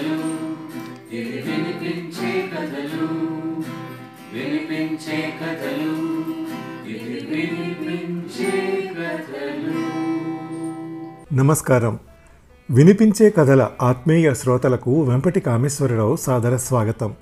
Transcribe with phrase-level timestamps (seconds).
[0.00, 0.16] కథలు
[1.12, 3.06] ఇవి వినిపించే కథలు?
[4.34, 5.92] వినిపించే కథలు
[6.88, 9.74] ఇవి వినిపించే కథలు?
[11.34, 11.98] నమస్కారం.
[12.70, 17.14] వినిపించే కథల ఆత్మీయ శ్రోతలకు వెంపటి కామేశ్వరరావు సాదర స్వాగతం.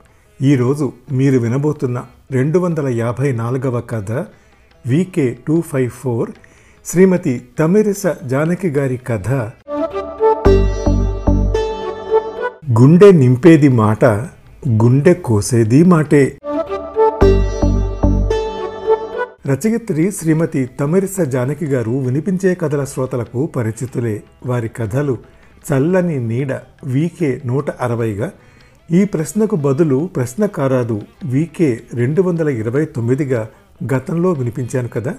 [0.43, 4.13] ఈరోజు మీరు వినబోతున్న రెండు వందల యాభై నాలుగవ కథ
[4.87, 6.31] VK two five four
[6.85, 9.51] Srimathi Tamirisa Janaki గారి కథ
[12.77, 14.05] గుండె నింపేది మాట
[14.69, 16.39] గుండె కోసేది మాటే.
[19.47, 24.23] రచయిత్రి శ్రీమతి తమిరిస జానకి గారు వినిపించే కథల శ్రోతలకు పరిచితులే.
[24.47, 25.19] వారి కథలు
[25.69, 26.53] చల్లని నీడ
[26.85, 28.31] వీకే నూట అరవైగా
[28.91, 33.49] ఈ ప్రశ్నకు బదులు ప్రశ్న కారాదు వీకే రెండు వందల ఇరవై తొమ్మిదిగా
[33.95, 35.15] గతంలో వినిపించాను కదా.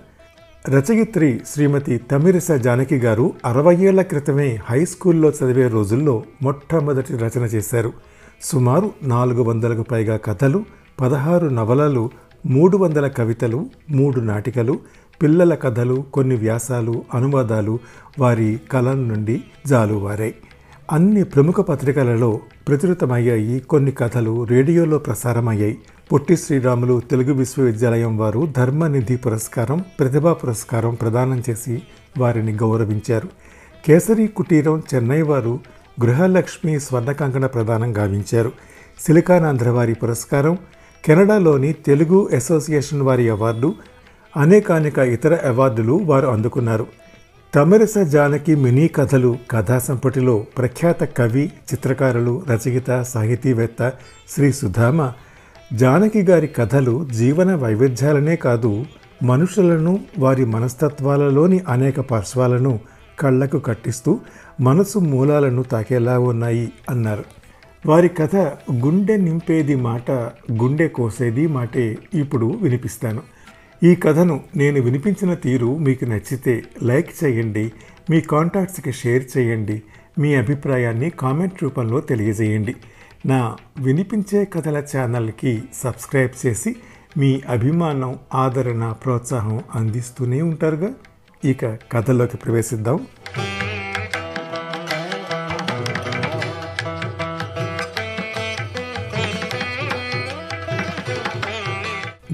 [0.68, 7.94] రచయిత్రి శ్రీమతి తమిరిస జానకి గారు అరవై ఏళ్ళ క్రితమే హై స్కూల్లో చదివే రోజుల్లో మొట్టమొదటి రచన చేశారు.
[8.42, 10.66] సుమారు నాలుగు వందలకు పైగా కథలు
[11.02, 12.10] పదహారు నవలలు
[12.46, 14.80] మూడు వందల కవితలు మూడు నాటికలు
[15.22, 17.80] పిల్లల కథలు కొన్ని వ్యాసాలు అనువాదాలు
[18.20, 20.36] వారి కలం నుండి జాలువారాయి.
[20.92, 25.78] అన్ని ప్రముఖ పత్రికలలో ప్రచురితమయ్యాయి కొన్ని కథలు రేడియోలో ప్రసారమయ్యాయి.
[26.12, 31.82] పొట్టి శ్రీరాములు తెలుగు విశ్వవిద్యాలయం వారు ధర్మనిధి పురస్కారం ప్రతిభా పురస్కారం ప్రదానం చేసి
[32.18, 33.30] వారిని గౌరవించారు.
[33.86, 35.60] కేసరి కుటీరం చెన్నై వారు
[36.04, 38.52] గృహలక్ష్మి స్వర్ణకంకణ ప్రదానం గావించారు.
[39.00, 40.58] సిలికానాంధ్ర వారి పురస్కారం
[41.06, 43.74] కెనడాలోని తెలుగు అసోసియేషన్ వారి అవార్డు
[44.38, 46.88] అనేకానేక ఇతర అవార్డులు వారు అందుకున్నారు.
[47.54, 53.92] తమిరస జానకి మినీ కథలు కథా సంపుటిలో ప్రఖ్యాత కవి చిత్రకారులు రచయిత సాహితీవేత్త
[54.30, 55.12] శ్రీ సుధామ.
[55.74, 58.86] జానకి గారి కథలు జీవన వైవిధ్యాలనే కాదు
[59.24, 62.80] మనుషులను వారి మనస్తత్వాలలోని అనేక పార్శ్వాలను
[63.20, 64.20] కళ్ళకు కట్టిస్తూ
[64.62, 67.24] మనసు మూలాలను తాకేలా ఉన్నాయి అన్నారు.
[67.86, 68.36] వారి కథ
[68.86, 70.12] గుండె నింపేది మాట
[70.52, 73.22] గుండె కోసేది మాటే ఇప్పుడు వినిపిస్తాను.
[73.84, 77.72] ఈ కథను నేను వినిపించిన తీరు మీకు నచ్చితే లైక్ చేయండి
[78.10, 79.82] మీ కాంటాక్ట్స్కి షేర్ చేయండి
[80.20, 82.76] మీ అభిప్రాయాన్ని కామెంట్ రూపంలో తెలియజేయండి.
[83.26, 86.76] నా వినిపించే కథల ఛానల్కి సబ్స్క్రైబ్ చేసి
[87.18, 90.92] మీ అభిమానం ఆదరణ ప్రోత్సాహం అందిస్తూనే ఉంటారుగా.
[91.46, 93.00] ఇక కథలోకి ప్రవేశిద్దాం.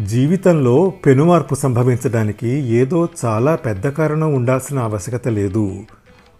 [0.05, 5.83] జీవితంలో పెనుమార్పు సంభవించడానికి ఏదో చాలా పెద్ద కారణం ఉండాల్సిన ఆవశ్యకత లేదు.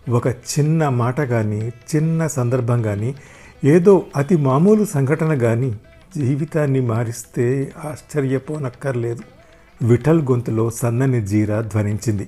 [0.09, 3.15] ఒక చిన్న మాట కానీ చిన్న సందర్భం కానీ
[3.63, 5.75] ఏదో అతి మామూలు సంఘటన కానీ
[6.17, 9.21] జీవితాన్ని మారిస్తే ఆశ్చర్యపోనక్కర్లేదు.
[9.85, 12.27] విఠల్ గొంతులో సన్నని జీర ధ్వనించింది.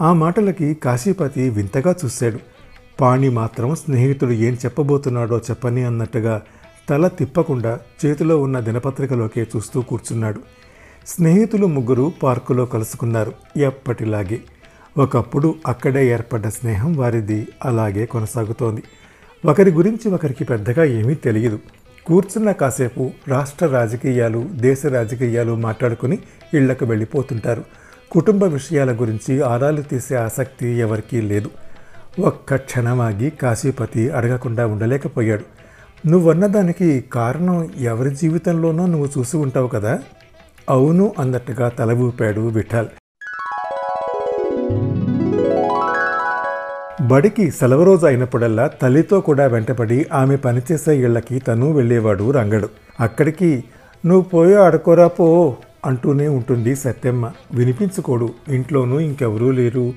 [0.00, 2.38] ఆ మాటలకి కాశీపతి వింతగా చూశాడు.
[3.00, 6.42] పాణి మాత్రం స్నేహితుడు ఏం చెప్పబోతున్నాడో చెప్పని అన్నట్టుగా
[6.88, 10.59] తల తిప్పకుండా చేతిలో ఉన్న దినపత్రికలోకే చూస్తూ కూర్చున్నాడు.
[11.06, 13.32] స్నేహితులు ముగ్గురు పార్కులో కలుసుకున్నారు.
[13.56, 14.40] ఎప్పటిలాగే
[14.98, 18.82] ఒకప్పుడు అక్కడే ఏర్పడ్డ స్నేహం వారిది అలాగే కొనసాగుతోంది.
[19.44, 21.58] ఒకరి గురించి ఒకరికి పెద్దగా ఏమీ తెలియదు.
[22.06, 26.18] కూర్చున్న కాసేపు రాష్ట్ర రాజకీయాలు దేశ రాజకీయాలు మాట్లాడుకుని
[26.54, 27.64] ఇళ్ళకు వెళ్ళిపోతుంటారు.
[28.10, 31.50] కుటుంబ విషయాల గురించి ఆరాలు తీసే ఆసక్తి ఎవరికీ లేదు.
[32.20, 35.44] ఒక్క క్షణమాగి కాశీపతి అడగకుండా ఉండలేకపోయాడు.
[36.08, 39.98] నువ్వన్నదానికి కారణం ఎవరి జీవితంలోనో నువ్వు చూసి ఉంటావు కదా?
[40.68, 42.86] అవును అన్నట్టుగా తల ఊపాడు విఠల్.
[47.08, 52.68] బడికి సెలవు రోజు అయినప్పుడల్లా తల్లితో కూడా వెంటపడి ఆమె పనిచేసే ఇళ్ళకి తను వెళ్ళేవాడు రంగడు.
[53.00, 53.64] అక్కడికి
[54.06, 57.30] నువ్వు పోయి ఆడుకోరా పో అంటూనే ఉంటుంది సత్యమ్మ.
[57.52, 59.92] వినిపించుకోడు ఇంట్లోనూ ఇంకెవరూ లేరు.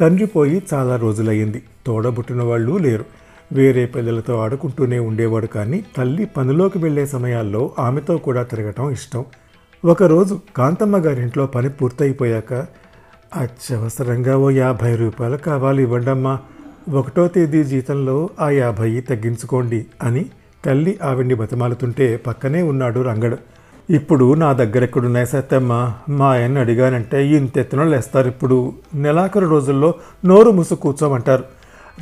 [0.00, 1.62] తండ్రి పోయి చాలా రోజులయ్యింది.
[1.86, 3.04] తోడబుట్టిన వాళ్ళు లేరు.
[3.52, 9.24] వేరే పిల్లలతో ఆడుకుంటూనే ఉండేవాడు కానీ తల్లి పనిలోకి వెళ్ళే సమయాల్లో ఆమెతో కూడా తిరగటం ఇష్టం.
[9.84, 12.52] ఒకరోజు కాంతమ్మ గారింట్లో పని పూర్తయిపోయాక
[13.36, 16.38] అత్యవసరంగా ఓ యాభై రూపాయలు కావాలి ఇవ్వండమ్మా.
[16.92, 20.26] ఒకటో తేదీ జీతంలో ఆ యాభై తగ్గించుకోండి అని
[20.64, 23.38] తల్లి ఆవిడ్ని బతిమాలుతుంటే పక్కనే ఉన్నాడు రంగడు.
[23.90, 28.72] ఇప్పుడు నా దగ్గర ఎక్కడున్నాయి సత్తమ్మ మా ఆయన్ని అడిగానంటే ఇంతెత్తున లేస్తారు ఇప్పుడు.
[28.94, 29.94] నెలాఖరు రోజుల్లో
[30.24, 31.44] నోరు ముసు కూర్చోమంటారు.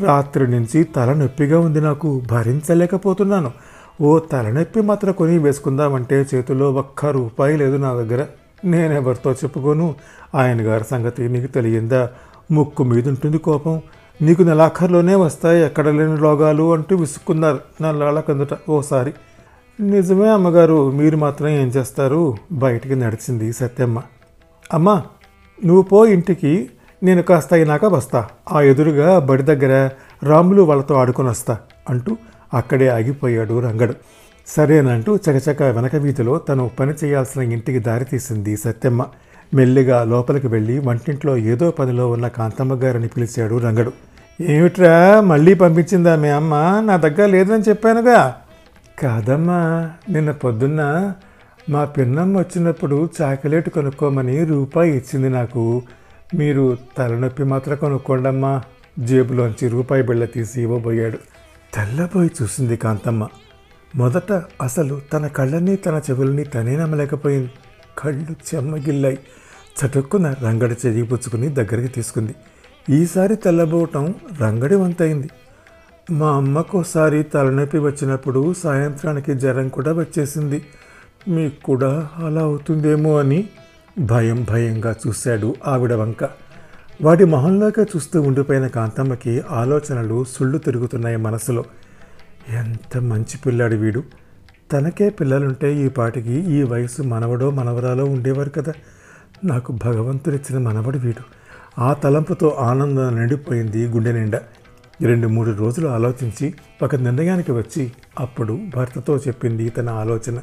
[0.04, 2.22] రాత్రి నుంచి తలనొప్పిగా ఉంది నాకు.
[2.30, 3.52] భరించలేకపోతున్నాను.
[4.00, 8.26] ఓ తలనొప్పి మాత్రం కొని వేసుకుందామంటే చేతిలో ఒక్క రూపాయి లేదు నా దగ్గర.
[8.64, 9.94] నేనెవరితో చెప్పుకోను?
[10.34, 12.10] ఆయన గారి సంగతి నీకు తెలియందా?
[12.50, 13.82] ముక్కు మీద ఉంటుంది కోపం.
[14.22, 19.14] నీకు నెలాఖరులోనే వస్తాయి ఎక్కడ లేని రోగాలు అంటూ విసుక్కున్నారు నల్లాళ్ళ కిందట ఓసారి.
[19.80, 22.36] నిజమే అమ్మగారు మీరు మాత్రం ఏం చేస్తారు?
[22.52, 24.02] బయటికి నడిచింది సత్యమ్మ.
[24.72, 25.02] అమ్మా
[25.64, 26.70] నువ్వు పో ఇంటికి
[27.02, 28.26] నేను కాస్త అయినాక వస్తా.
[28.52, 29.90] ఆ ఎదురుగా బడి దగ్గర
[30.22, 31.58] రాములు వాళ్ళతో ఆడుకొని వస్తా
[31.88, 32.16] అంటూ
[32.54, 33.94] అక్కడే ఆగిపోయాడు రంగడు.
[34.46, 39.06] సరేనంటూ చకచక వెనక వీధిలో తను పని చేయాల్సిన ఇంటికి దారి తీసింది సత్యమ్మ.
[39.54, 43.92] మెల్లిగా లోపలికి వెళ్ళి వంటింట్లో ఏదో పనిలో ఉన్న కాంతమ్మ గారిని పిలిచాడు రంగడు.
[44.40, 46.82] ఏమిట్రా మళ్ళీ పంపించిందా మీ అమ్మ?
[46.84, 48.34] నా దగ్గర లేదని చెప్పానుగా.
[49.02, 51.12] కాదమ్మా నిన్న పొద్దున్న
[51.70, 55.82] మా పిన్నమ్మ వచ్చినప్పుడు చాకలేటు కొనుక్కోమని రూపాయి ఇచ్చింది నాకు.
[56.34, 58.62] మీరు తలనొప్పి మాత్రం కొనుక్కోండమ్మా.
[58.98, 61.18] జేబులోంచి రూపాయి బిళ్ళ తీసి ఇవ్వబోయాడు.
[61.76, 63.28] తెల్లబోయి చూసింది కాంతమ్మ.
[63.94, 64.32] మొదట
[64.62, 67.50] అసలు తన కళ్ళని తన చెవులని తనే నమ్మలేకపోయింది.
[67.98, 69.18] కళ్ళు చెమ్మగిల్లాయి.
[69.78, 72.34] చటుక్కున రంగడి చెయ్యి పుచ్చుకుని దగ్గరికి తీసుకుంది.
[72.90, 75.30] ఈసారి తెల్లబోవటం రంగడి వంతైంది
[76.10, 80.64] మా అమ్మకోసారి తలనొప్పి వచ్చినప్పుడు సాయంత్రానికి జ్వరం కూడా వచ్చేసింది.
[81.28, 83.48] మీకు కూడా అలా అవుతుందేమో అని
[83.98, 86.45] భయం భయంగా చూశాడు ఆవిడ వంక.
[87.02, 91.64] వాటి మొహంలోకి చూస్తూ ఉండిపోయిన కాంతమ్మకి ఆలోచనలు సుళ్ళు తిరుగుతున్నాయి మనసులో.
[92.48, 94.02] ఎంత మంచి పిల్లాడు వీడు.
[94.72, 98.72] తనకే పిల్లలుంటే ఈ పాటికి ఈ వయసు మనవడో మనవరాలో ఉండేవారు కదా.
[99.44, 101.22] నాకు భగవంతుడిచ్చిన మనవడు వీడు.
[101.80, 104.40] ఆ తలంపుతో ఆనందం నిండిపోయింది గుండె నిండా.
[105.02, 110.38] రెండు మూడు రోజులు ఆలోచించి ఒక నిర్ణయానికి వచ్చి అప్పుడు భర్తతో చెప్పింది తన ఆలోచన.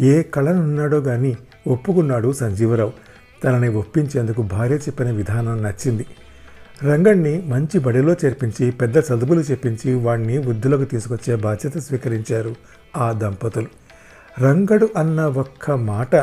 [0.00, 1.36] ఏ కళనున్నాడో కానీ
[1.66, 2.92] ఒప్పుకున్నాడు సంజీవరావు.
[3.44, 6.06] తనని ఒప్పించేందుకు భార్య చెప్పిన విధానం నచ్చింది.
[6.82, 12.54] రంగణ్ణి మంచి బడిలో చేర్పించి పెద్ద చదువులు చెప్పించి వాణ్ణి వృద్ధిలోకి తీసుకొచ్చే బాధ్యత స్వీకరించారు
[12.96, 13.66] ఆ దంపతులు.
[14.42, 16.16] రంగడు అన్న ఒక్క మాట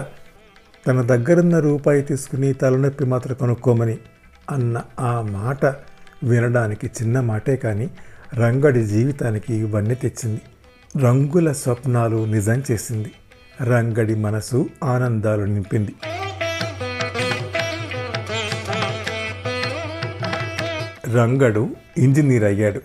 [0.88, 3.98] తన దగ్గరున్న రూపాయి తీసుకుని తలనొప్పి మాత్రం కొనుక్కోమని
[4.52, 5.66] అన్న ఆ మాట
[6.24, 7.90] వినడానికి చిన్న మాటే కానీ
[8.34, 10.42] రంగడి జీవితానికి వన్నె తెచ్చింది.
[11.04, 13.12] రంగుల స్వప్నాలు నిజం చేసింది.
[13.62, 15.96] రంగడి మనసు ఆనందాలు నింపింది.
[21.16, 22.82] రంగడు ఇంజనీర్ అయ్యాడు.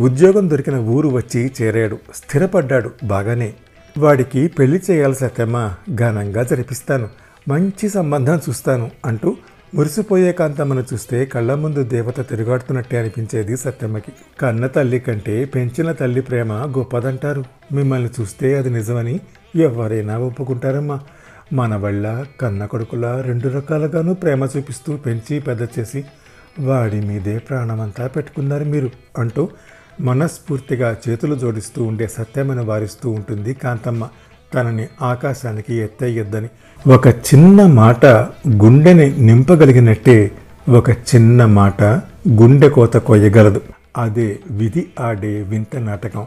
[0.00, 1.98] ఉద్యోగం దొరికిన ఊరు వచ్చి చేరాడు.
[2.14, 3.52] స్థిరపడ్డాడు బాగానే.
[3.98, 7.08] వాడికి పెళ్ళి చేయాలి సత్యమ్మ ఘనంగా జరిపిస్తాను.
[7.48, 9.36] మంచి సంబంధం చూస్తాను అంటూ
[9.74, 14.12] మురిసిపోయే కాంతమ్మను చూస్తే కళ్ళ ముందు దేవత తిరుగాడుతున్నట్టే అనిపించేది సత్యమ్మకి.
[14.40, 17.44] కన్న తల్లి కంటే పెంచిన తల్లి ప్రేమ గొప్పదంటారు.
[17.72, 19.20] మిమ్మల్ని చూస్తే అది నిజమని
[19.56, 21.00] ఎవరైనా ఒప్పుకుంటారమ్మా.
[21.52, 26.04] మన వల్ల కన్న కొడుకుల రెండు రకాలుగాను ప్రేమ చూపిస్తూ పెంచి పెద్ద చేసి
[26.60, 29.48] వాడి మీదే ప్రాణమంతా పెట్టుకున్నారు మీరు అంటూ
[30.00, 34.08] మనస్ఫూర్తిగా చేతులు జోడిస్తూ ఉండే సత్యమని వారిస్తూ ఉంటుంది కాంతమ్మ.
[34.54, 36.48] తనని ఆకాశానికి ఎత్తయ్యొద్దని
[36.90, 38.06] ఒక చిన్న మాట
[38.62, 40.30] గుండెని నింపగలిగినట్టే
[40.68, 41.82] ఒక చిన్న మాట
[42.28, 43.60] గుండె కోత కొయ్యగలదు.
[43.96, 46.26] అదే విధి ఆడే వింత నాటకం.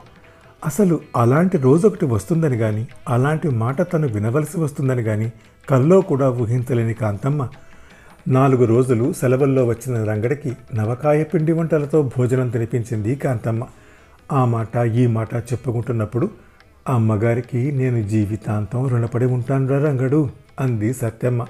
[0.65, 5.33] అసలు అలాంటి రోజు ఒకటి వస్తుందని కానీ అలాంటి మాట తను వినవలసి వస్తుందని కానీ
[5.69, 7.47] కల్లో కూడా ఊహించలేని కాంతమ్మ
[8.27, 13.67] నాలుగు రోజులు సెలవుల్లో వచ్చిన రంగడికి నవకాయ పిండి వంటలతో భోజనం తినిపించింది కాంతమ్మ.
[14.31, 16.29] ఆ మాట ఈ మాట చెప్పుకుంటున్నప్పుడు
[16.89, 20.29] అమ్మగారికి నేను జీవితాంతం రుణపడి ఉంటానురా రంగడు
[20.59, 21.45] అంది సత్యమ్మ.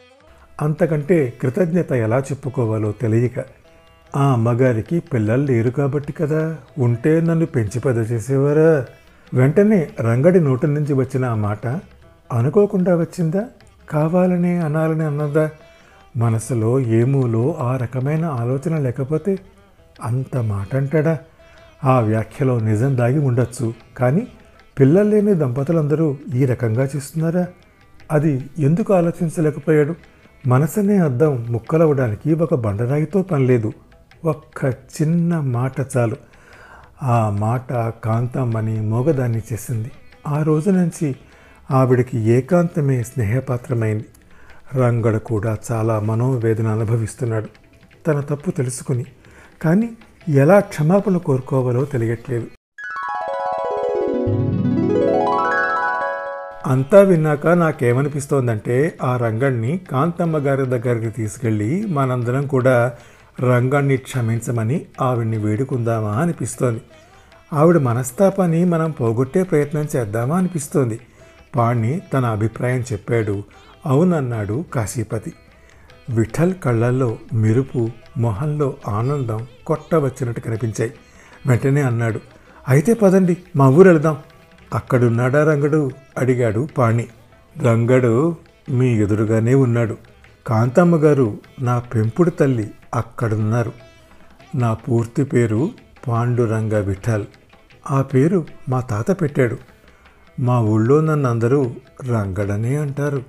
[0.61, 3.45] అంతకంటే కృతజ్ఞత ఎలా చెప్పుకోవాలో తెలియక
[4.15, 8.85] ఆ అమ్మగారికి పిల్లలు లేరు కాబట్టి కదా ఉంటే నన్ను పెంచి పెద్ద చేసేవారా?
[9.33, 11.67] వెంటనే రంగడి నోటి నుంచి వచ్చిన ఆ మాట
[12.31, 13.45] అనుకోకుండా వచ్చిందా?
[13.89, 15.49] కావాలనే అనాలని అన్నదా?
[16.17, 19.39] మనసులో ఏమూలో ఆ రకమైన ఆలోచన లేకపోతే
[20.03, 21.19] అంత మాట అంటాడా
[21.83, 24.27] ఆ వ్యాఖ్యలో నిజం దాగి ఉండొచ్చు కానీ
[24.79, 27.47] పిల్లలు లేని దంపతులందరూ ఈ రకంగా చేస్తున్నారా?
[28.11, 29.95] అది ఎందుకు ఆలోచించలేకపోయాడు?
[30.47, 33.73] మనసనే అర్థం ముక్కలవడానికి ఒక బండరాయితో పనిలేదు.
[34.25, 36.15] ఒక్క చిన్న మాట చాలు.
[37.03, 39.91] ఆ మాట కాంతమ్మని మోగదాన్ని చేసింది.
[40.27, 41.15] ఆ రోజు నుంచి
[41.71, 44.05] ఆవిడికి ఏకాంతమే స్నేహపాత్రమైంది.
[44.75, 47.47] రంగడ కూడా చాలా మనోవేదన అనుభవిస్తున్నాడు.
[48.07, 49.05] తన తప్పు తెలుసుకుని
[49.61, 49.89] కానీ
[50.29, 52.47] ఎలా క్షమాపణ కోరుకోవాలో తెలియట్లేదు.
[56.65, 62.93] అంతా విన్నాక నాకేమనిపిస్తోందంటే ఆ రంగణ్ణి కాంతమ్మ గారి దగ్గరికి తీసుకెళ్ళి మనందరం కూడా
[63.39, 66.81] రంగణ్ణి క్షమించమని ఆవిడ్ని వేడుకుందామా అనిపిస్తోంది.
[67.53, 70.99] ఆవిడ మనస్తాపాన్ని మనం పోగొట్టే ప్రయత్నం చేద్దామా అనిపిస్తోంది.
[71.55, 73.43] పాణ్ణి తన అభిప్రాయం చెప్పాడు.
[73.85, 75.33] అవునన్నాడు కాశీపతి.
[76.09, 80.93] విఠల్ కళ్ళల్లో మెరుపు మొహంలో ఆనందం కొట్టవచ్చినట్టు కనిపించాయి.
[81.47, 82.19] వెంటనే అన్నాడు
[82.67, 84.17] అయితే పదండి మా ఊరు వెళదాం.
[84.73, 85.91] అక్కడున్నాడా రంగడు?
[86.17, 87.07] అడిగాడు పాణి.
[87.63, 88.35] రంగడు
[88.69, 89.97] మీ ఎదురుగానే ఉన్నాడు.
[90.47, 93.71] కాంతమ్మ గారు నా పెంపుడు తల్లి అక్కడున్నారు.
[94.55, 95.69] నా పూర్తి పేరు
[96.07, 97.25] పాండురంగ విఠల్.
[97.91, 99.57] ఆ పేరు మా తాత పెట్టాడు.
[100.39, 101.71] మా ఊళ్ళో నన్ను అందరూ
[102.09, 103.23] రంగడనే అంటారు.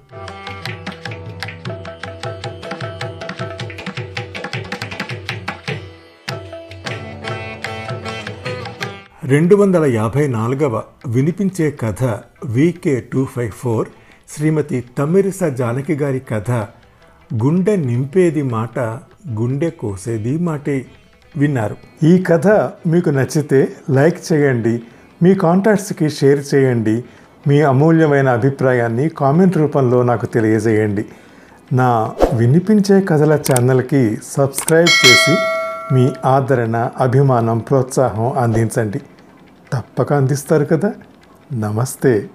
[9.25, 12.05] రెండు వందల యాభై నాలుగవ వినిపించే కథ
[12.45, 13.89] VK two five four
[14.29, 16.51] Srimathi Tammirisa Janaki గారి కథ
[17.45, 18.79] గుండె నింపేది మాట
[19.41, 20.87] గుండె కోసేది మాటే
[21.37, 21.77] విన్నారు.
[22.07, 22.49] ఈ కథ
[22.87, 24.83] మీకు నచ్చితే లైక్ చేయండి
[25.23, 27.05] మీ కాంటాక్ట్స్కి షేర్ చేయండి.
[27.49, 31.05] మీ అమూల్యమైన అభిప్రాయాన్ని కామెంట్ రూపంలో నాకు తెలియజేయండి.
[31.73, 35.37] నా వినిపించే కథల ఛానల్కి సబ్స్క్రైబ్ చేసి
[35.95, 39.01] మీ ఆదరణ అభిమానం ప్రోత్సాహం అందించండి.
[39.73, 40.93] తప్పక అందిస్తారు కదా.
[41.53, 42.29] నమస్తే.